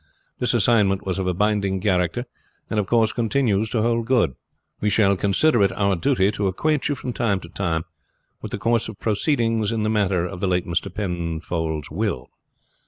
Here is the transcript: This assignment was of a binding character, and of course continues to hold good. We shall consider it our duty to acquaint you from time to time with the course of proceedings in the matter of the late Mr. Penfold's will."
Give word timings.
This 0.39 0.55
assignment 0.55 1.05
was 1.05 1.19
of 1.19 1.27
a 1.27 1.33
binding 1.35 1.79
character, 1.79 2.25
and 2.71 2.79
of 2.79 2.87
course 2.87 3.13
continues 3.13 3.69
to 3.69 3.83
hold 3.83 4.07
good. 4.07 4.33
We 4.79 4.89
shall 4.89 5.15
consider 5.15 5.61
it 5.61 5.71
our 5.73 5.95
duty 5.95 6.31
to 6.31 6.47
acquaint 6.47 6.89
you 6.89 6.95
from 6.95 7.13
time 7.13 7.39
to 7.41 7.49
time 7.49 7.83
with 8.41 8.49
the 8.51 8.57
course 8.57 8.87
of 8.89 8.99
proceedings 8.99 9.71
in 9.71 9.83
the 9.83 9.89
matter 9.91 10.25
of 10.25 10.39
the 10.39 10.47
late 10.47 10.65
Mr. 10.65 10.91
Penfold's 10.91 11.91
will." 11.91 12.31